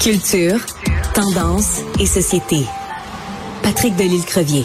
[0.00, 0.64] Culture,
[1.14, 2.64] tendance et société.
[3.62, 4.64] Patrick Delisle-Crevier.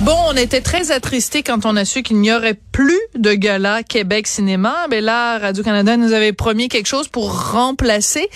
[0.00, 3.84] Bon, on était très attristés quand on a su qu'il n'y aurait plus de gala
[3.84, 4.88] Québec Cinéma.
[4.90, 8.28] Mais là, Radio-Canada nous avait promis quelque chose pour remplacer.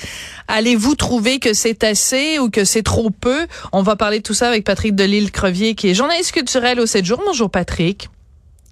[0.47, 3.49] Allez-vous trouver que c'est assez ou que c'est trop peu?
[3.73, 7.05] On va parler de tout ça avec Patrick Delisle-Crevier, qui est journaliste culturel au 7
[7.05, 7.21] jours.
[7.27, 8.09] Bonjour, Patrick.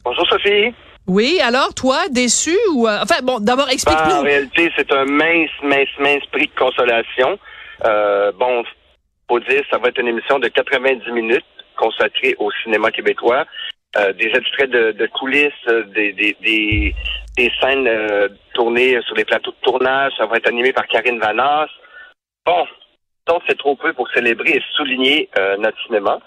[0.05, 0.73] Bonjour, Sophie.
[1.07, 2.89] Oui, alors toi, déçu ou...
[2.89, 4.17] euh, Enfin, bon, d'abord, explique-nous.
[4.17, 7.39] En réalité, c'est un mince, mince, mince prix de consolation.
[7.85, 8.65] Euh, bon,
[9.29, 11.45] faut dire, ça va être une émission de 90 minutes
[11.77, 13.45] consacrée au cinéma québécois.
[13.97, 15.53] Euh, des extraits de, de coulisses,
[15.95, 16.95] des, des, des,
[17.37, 20.13] des scènes euh, tournées sur les plateaux de tournage.
[20.19, 21.69] Ça va être animé par Karine Vanas.
[22.45, 22.67] Bon,
[23.27, 26.19] donc c'est trop peu pour célébrer et souligner euh, notre cinéma.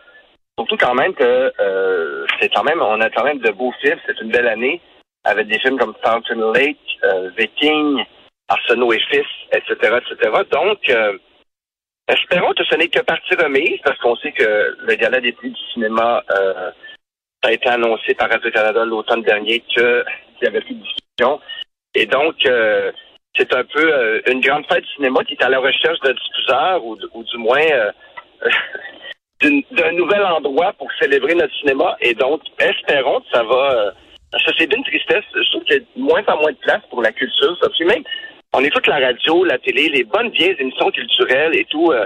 [0.60, 3.98] Surtout quand même que euh, c'est quand même, on a quand même de beaux films.
[4.06, 4.82] C'est une belle année
[5.24, 8.04] avec des films comme Fountain Lake, euh, Viking,
[8.50, 10.32] Arsenault et Fils, etc., etc.
[10.52, 11.18] Donc, euh,
[12.10, 15.52] espérons que ce n'est que partie remise parce qu'on sait que le gala des prix
[15.52, 16.26] du cinéma
[17.42, 20.04] a été annoncé par Radio-Canada l'automne dernier qu'il
[20.42, 21.40] y avait plus de discussion.
[21.96, 26.02] Et donc, c'est un peu une grande fête du cinéma qui est à la recherche
[26.02, 27.62] de diffuseurs ou, du moins
[29.42, 31.96] d'un nouvel endroit pour célébrer notre cinéma.
[32.02, 33.74] Et donc, espérons que ça va...
[33.74, 33.92] euh,
[34.32, 35.24] parce que c'est d'une tristesse.
[35.34, 37.58] Je trouve qu'il y a de moins en moins de place pour la culture.
[37.62, 37.70] Ça.
[37.70, 38.04] Puis même,
[38.54, 41.92] on écoute la radio, la télé, les bonnes vieilles émissions culturelles et tout.
[41.92, 42.06] euh,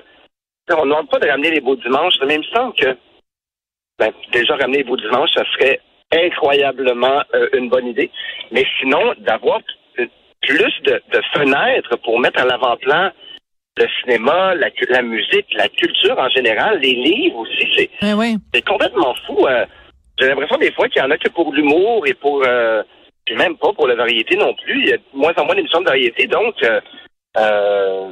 [0.71, 2.95] on ne demande pas de ramener les beaux dimanches, mais il me semble que
[3.99, 5.79] ben, déjà ramener les beaux dimanches, ça serait
[6.11, 8.09] incroyablement euh, une bonne idée.
[8.51, 9.59] Mais sinon, d'avoir
[10.41, 13.11] plus de, de fenêtres pour mettre à l'avant-plan
[13.77, 18.35] le cinéma, la, la musique, la culture en général, les livres aussi, c'est Eh oui.
[18.53, 19.47] c'est complètement fou.
[19.47, 19.65] euh.
[20.19, 22.83] J'ai l'impression des fois qu'il y en a que pour l'humour et pour euh,
[23.25, 24.79] puis même pas pour la variété non plus.
[24.83, 26.79] Il y a de moins en moins d'émissions de variété, donc euh,
[27.37, 28.09] euh,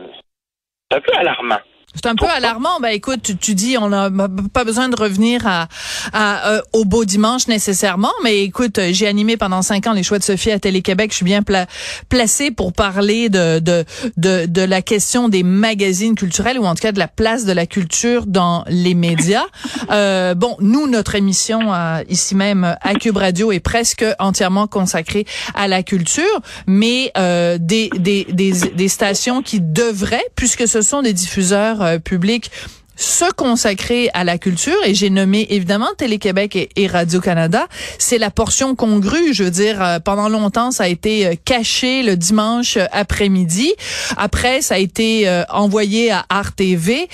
[0.89, 1.59] c'est un peu alarmant.
[1.95, 2.79] C'est un peu alarmant.
[2.81, 4.09] Ben écoute, tu, tu dis on n'a
[4.53, 5.67] pas besoin de revenir à,
[6.13, 10.03] à euh, au beau dimanche nécessairement, mais écoute, euh, j'ai animé pendant cinq ans les
[10.03, 11.11] choix de Sophie à Télé-Québec.
[11.11, 11.65] Je suis bien pla
[12.07, 13.83] placée pour parler de, de
[14.15, 17.51] de de la question des magazines culturels ou en tout cas de la place de
[17.51, 19.45] la culture dans les médias.
[19.89, 25.25] Euh, bon, nous notre émission euh, ici même à Cube Radio est presque entièrement consacrée
[25.53, 26.23] à la culture,
[26.65, 31.99] mais euh, des, des des des stations qui devraient, puisque ce sont des diffuseurs euh,
[31.99, 32.51] publics
[32.97, 37.67] se consacrer à la culture et j'ai nommé évidemment Télé-Québec et, Radio-Canada.
[37.97, 39.33] C'est la portion congrue.
[39.33, 43.73] Je veux dire, euh, pendant longtemps, ça a été euh, caché le dimanche après-midi.
[44.17, 47.07] Après, ça a été envoyé à Art TV.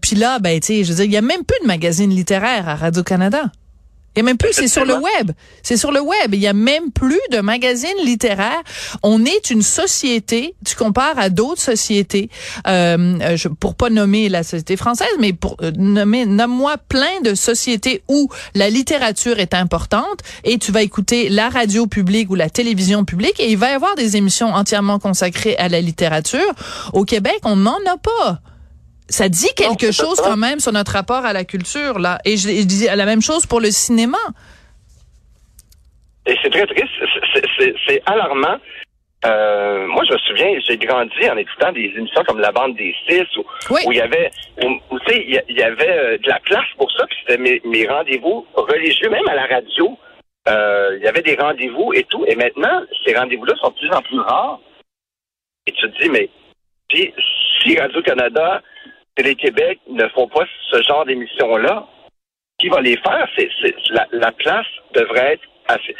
[0.00, 2.10] Puis là, ben, tu sais, je veux dire, il y a même plus de magazine
[2.10, 3.52] littéraire à Radio-Canada.
[4.16, 5.30] Il y a même plus, c'est sur le web.
[5.62, 6.34] C'est sur le web.
[6.34, 8.62] Il y a même plus de magazines littéraires.
[9.04, 10.56] On est une société.
[10.66, 12.28] Tu compares à d'autres sociétés.
[12.66, 17.20] Euh, euh, je, pour pas nommer la société française, mais pour euh, nommer, nomme-moi plein
[17.22, 22.34] de sociétés où la littérature est importante et tu vas écouter la radio publique ou
[22.34, 26.52] la télévision publique et il va y avoir des émissions entièrement consacrées à la littérature.
[26.92, 28.40] Au Québec, on n'en a pas
[29.10, 32.48] ça dit quelque chose quand même sur notre rapport à la culture là et je,
[32.48, 34.18] je dis la même chose pour le cinéma
[36.26, 36.92] Et c'est très triste,
[37.86, 38.58] c'est- alarmant.
[39.24, 42.94] Euh, moi, je me souviens, j'ai grandi en écoutant des émissions comme La Bande des
[43.06, 43.80] Six, où, Oui.
[43.86, 44.30] où il y avait,
[44.62, 47.36] où, où, tu sais, il y, avait euh, de la place pour ça, puis c'était
[47.36, 49.98] mes, mes rendez-vous religieux, même à la radio.
[50.48, 52.24] Euh, il y avait des rendez-vous et tout.
[52.26, 54.60] Et maintenant, ces rendez-vous-là sont de plus en plus rares.
[55.66, 56.30] Et tu te dis, mais
[56.88, 57.12] puis,
[57.62, 58.62] si Radio-Canada,
[59.16, 61.86] Télé-Québec ne font pas ce genre d'émissions-là,
[62.58, 63.28] qui va les faire?
[63.36, 63.48] C'est,
[63.90, 65.94] la, la place devrait être assez.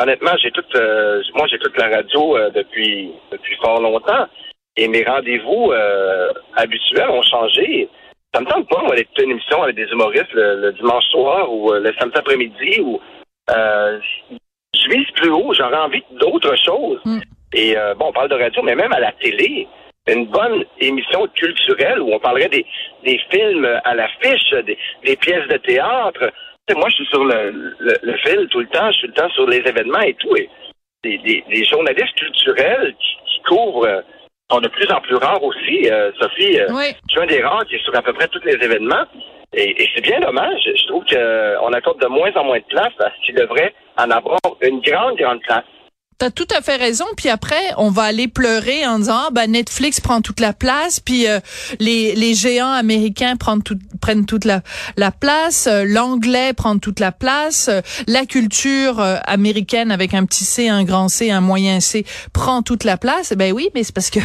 [0.00, 4.26] Honnêtement, j'ai toute, euh, moi, j'écoute la radio euh, depuis, depuis fort longtemps
[4.76, 7.88] et mes rendez-vous euh, habituels ont changé.
[8.32, 11.52] Ça me tente pas, moi, d'écouter une émission avec des humoristes le, le dimanche soir
[11.52, 13.00] ou euh, le samedi après-midi ou
[13.48, 17.00] je vise plus haut, j'aurais envie d'autres choses.
[17.04, 17.20] Mm.
[17.54, 19.66] Et euh, bon, on parle de radio, mais même à la télé,
[20.08, 22.64] une bonne émission culturelle où on parlerait des,
[23.04, 26.32] des films à l'affiche, des, des pièces de théâtre.
[26.74, 29.22] Moi, je suis sur le, le, le fil tout le temps, je suis tout le
[29.22, 30.36] temps sur les événements et tout.
[30.36, 30.48] Et
[31.02, 34.00] des, des, des journalistes culturels qui, qui couvrent euh,
[34.50, 35.88] sont de plus en plus rares aussi.
[35.90, 38.28] Euh, Sophie, euh, oui je suis un des rares qui est sur à peu près
[38.28, 39.04] tous les événements.
[39.54, 40.60] Et, et c'est bien dommage.
[40.64, 44.10] Je trouve qu'on accorde de moins en moins de place à ce qui devrait en
[44.10, 45.64] avoir une grande, grande place.
[46.18, 47.04] T'as tout à fait raison.
[47.16, 50.98] Puis après, on va aller pleurer en disant ah, ben Netflix prend toute la place,
[50.98, 51.38] puis euh,
[51.78, 53.62] les, les géants américains prennent,
[54.00, 54.62] prennent toute la,
[54.96, 60.44] la place, euh, l'anglais prend toute la place, euh, la culture américaine avec un petit
[60.44, 63.32] C, un grand C, un moyen C prend toute la place.
[63.34, 64.18] Ben oui, mais c'est parce que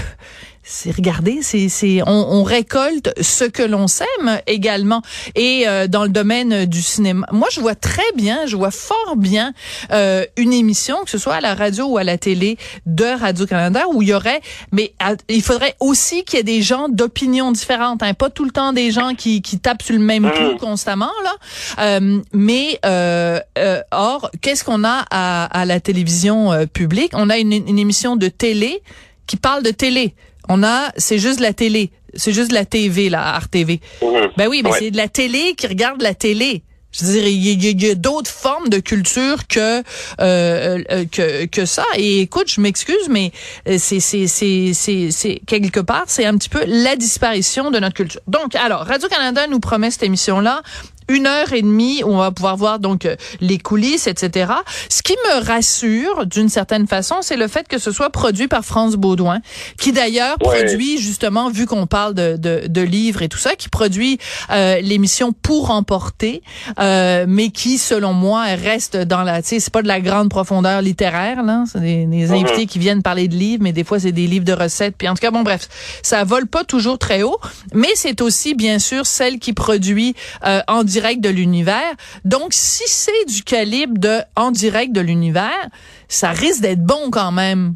[0.63, 5.01] c'est regardez, c'est c'est on, on, récolte ce que l'on sème également.
[5.35, 9.15] Et euh, dans le domaine du cinéma, moi je vois très bien, je vois fort
[9.17, 9.53] bien
[9.91, 13.45] euh, une émission que ce soit à la radio ou à la télé de Radio
[13.45, 14.93] Canada où il y aurait, mais
[15.29, 18.73] il faudrait aussi qu'il y ait des gens d'opinions différentes, hein, pas tout le temps
[18.73, 21.33] des gens qui qui tapent sur le même coup constamment là.
[21.79, 27.11] Euh, mais euh, euh, or, qu'est-ce qu'on a à, à la télévision publique?
[27.13, 28.81] On a une, une émission de télé
[29.27, 30.15] qui parle de télé.
[30.49, 31.91] On a, c'est juste la télé.
[32.15, 33.79] C'est juste la TV, la RTV.
[34.01, 34.29] Mhm.
[34.37, 36.63] Ben oui, mais c'est de la télé qui regarde la télé.
[36.93, 39.83] Je veux dire, il y, a, d'autres formes de culture que, euh,
[40.19, 41.85] euh, que que ça.
[41.95, 43.31] Et écoute, je m'excuse, mais
[43.67, 47.95] euh, c'est c'est c'est c'est quelque part, c'est un petit peu la disparition de notre
[47.95, 48.21] culture.
[48.27, 50.61] Donc, alors, Radio Canada nous promet cette émission là
[51.07, 54.53] une heure et demie où on va pouvoir voir donc euh, les coulisses, etc.
[54.89, 58.63] Ce qui me rassure d'une certaine façon, c'est le fait que ce soit produit par
[58.63, 59.39] France Baudouin,
[59.79, 63.69] qui d'ailleurs produit justement, vu qu'on parle de, de, de, livres et tout ça, qui
[63.69, 64.19] produit
[64.51, 66.41] euh, l'émission Pour emporter,
[66.79, 70.29] euh, mais qui, selon moi, reste dans la, tu sais, c'est pas de la grande
[70.29, 72.31] profondeur littéraire, là, c'est des, des mm-hmm.
[72.31, 75.07] invités qui viennent parler de livres, mais des fois c'est des livres de recettes, puis
[75.07, 75.67] en tout cas, bon bref,
[76.01, 77.39] ça vole pas toujours très haut,
[77.73, 80.15] mais c'est aussi bien sûr celle qui produit
[80.45, 81.93] euh, en direct de l'univers.
[82.23, 85.67] Donc, si c'est du calibre de en direct de l'univers,
[86.07, 87.75] ça risque d'être bon quand même.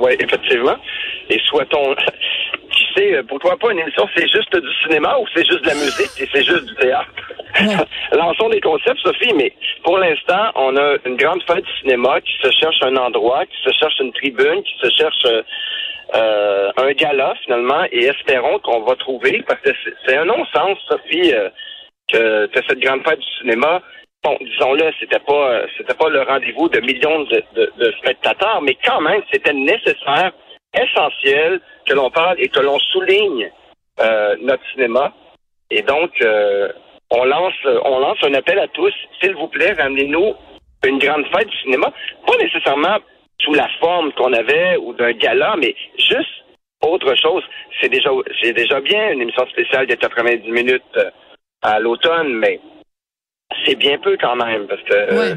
[0.00, 0.76] Oui, effectivement.
[1.30, 1.94] Et soit-on,
[2.70, 5.68] tu sais, pour toi, pas une émission, c'est juste du cinéma ou c'est juste de
[5.68, 7.10] la musique et c'est juste du théâtre?
[8.12, 12.32] Lançons des concepts, Sophie, mais pour l'instant, on a une grande fête du cinéma qui
[12.42, 15.26] se cherche un endroit, qui se cherche une tribune, qui se cherche
[16.14, 19.70] euh, un gala finalement, et espérons qu'on va trouver, parce que
[20.06, 21.50] c'est un non-sens, Sophie, euh,
[22.08, 23.82] que, cette grande fête du cinéma,
[24.24, 28.76] bon, disons-le, c'était pas euh, c'était pas le rendez-vous de millions de, de, spectateurs, mais
[28.84, 30.32] quand même, c'était nécessaire,
[30.74, 33.50] essentiel que l'on parle et que l'on souligne
[34.00, 35.12] euh, notre cinéma.
[35.70, 36.72] Et donc, euh,
[37.10, 37.54] on lance
[37.84, 40.34] on lance un appel à tous, s'il vous plaît, ramenez-nous
[40.86, 41.92] une grande fête du cinéma,
[42.26, 42.98] pas nécessairement
[43.40, 46.44] sous la forme qu'on avait ou d'un gala, mais juste
[46.82, 47.42] autre chose.
[47.80, 48.10] C'est déjà
[48.42, 50.98] c'est déjà bien une émission spéciale de 90 minutes
[51.62, 52.60] à l'automne, mais
[53.64, 55.34] c'est bien peu quand même parce que euh,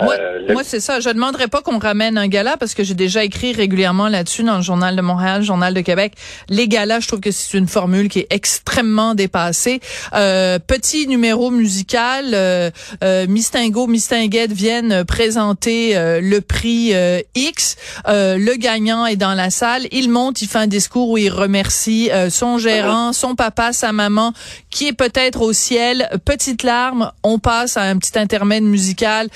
[0.00, 1.00] moi, euh, moi c'est ça.
[1.00, 4.56] Je demanderais pas qu'on ramène un gala parce que j'ai déjà écrit régulièrement là-dessus dans
[4.56, 6.14] le journal de Montréal, le journal de Québec.
[6.48, 9.80] Les galas, je trouve que c'est une formule qui est extrêmement dépassée.
[10.14, 12.70] Euh, petit numéro musical, euh,
[13.02, 16.92] euh, Mistingo, Mistinguette viennent présenter le prix
[17.34, 17.76] X.
[18.06, 19.86] le gagnant est dans la salle.
[19.92, 24.32] Il monte, il fait un discours où il remercie son gérant, son papa, sa maman,
[24.70, 26.08] qui est peut-être au ciel.
[26.24, 29.28] Petite larme, on passe à un petit intermède musical,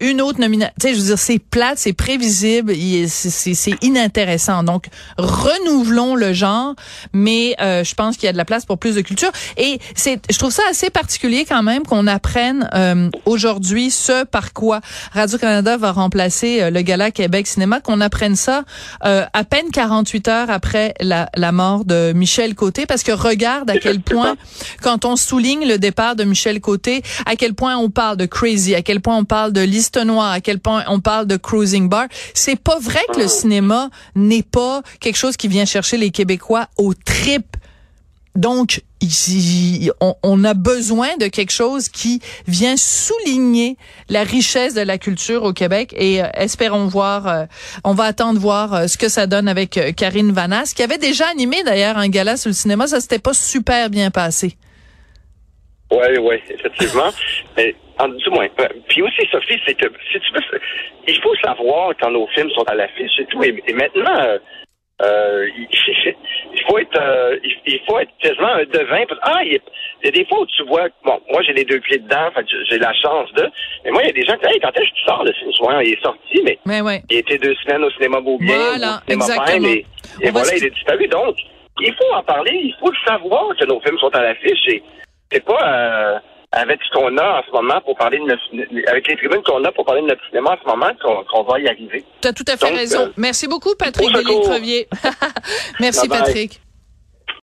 [0.00, 0.74] une autre nomination.
[0.80, 2.72] Tu sais, je veux dire, c'est plate, c'est prévisible,
[3.06, 4.62] c'est inintéressant.
[4.62, 4.86] Donc,
[5.18, 6.74] renouvelons le genre,
[7.12, 9.30] mais euh, je pense qu'il y a de la place pour plus de culture.
[9.56, 14.52] Et c'est, je trouve ça assez particulier quand même qu'on apprenne euh, aujourd'hui ce par
[14.52, 14.80] quoi
[15.12, 18.64] Radio Canada va remplacer euh, le Gala Québec Cinéma, qu'on apprenne ça
[19.00, 23.78] à peine 48 heures après la, la mort de Michel Côté, parce que regarde à
[23.78, 24.36] quel point,
[24.82, 28.74] quand on souligne le départ de Michel Côté, à quel point on parle de Crazy,
[28.74, 31.88] à quel point on parle de liste noire, à quel point on parle de cruising
[31.88, 32.06] bar.
[32.34, 36.68] C'est pas vrai que le cinéma n'est pas quelque chose qui vient chercher les Québécois
[36.76, 37.56] au trip.
[38.36, 39.90] Donc, ici,
[40.22, 43.76] on, a besoin de quelque chose qui vient souligner
[44.08, 47.44] la richesse de la culture au Québec et euh, espérons voir, euh,
[47.82, 51.26] on va attendre voir euh, ce que ça donne avec Karine Vanas, qui avait déjà
[51.26, 52.86] animé d'ailleurs un gala sur le cinéma.
[52.86, 54.56] Ça s'était pas super bien passé.
[55.90, 57.10] Oui, oui, effectivement.
[57.56, 57.74] Mais
[58.08, 58.48] du moins.
[58.88, 60.60] Puis aussi, Sophie, c'est que si tu veux,
[61.06, 63.42] il faut savoir quand nos films sont à l'affiche et tout.
[63.42, 64.38] Et, maintenant, euh,
[65.02, 65.46] euh
[66.52, 69.04] il, faut être, euh, il, faut être quasiment un devin.
[69.22, 69.52] ah, il
[70.04, 72.30] y, a, des fois où tu vois, bon, moi j'ai les deux pieds dedans,
[72.68, 73.48] j'ai la chance de.
[73.84, 75.32] Mais moi, il y a des gens qui, hey, quand est-ce que tu sors le
[75.32, 75.52] film?
[75.52, 76.58] Souvent, il est sorti, mais,
[77.10, 79.86] il était deux semaines au cinéma Beaubien, voilà, au cinéma et,
[80.22, 81.08] et voilà, il est disparu.
[81.08, 81.36] Donc,
[81.80, 84.68] il faut en parler, il faut le savoir que nos films sont à l'affiche.
[84.68, 84.82] Et
[85.30, 85.62] c'est pas.
[85.62, 86.18] Euh,
[86.52, 89.62] avec ce qu'on a en ce moment pour parler de notre, avec les tribunes qu'on
[89.64, 92.04] a pour parler de notre cinéma en ce moment qu'on va y arriver.
[92.20, 93.02] Tu as tout à fait raison.
[93.02, 94.88] Euh, Merci beaucoup, Patrick Delis-Crevier.
[95.80, 96.60] Merci, Patrick.